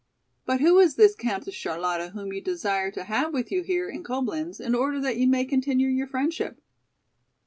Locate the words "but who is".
0.47-0.95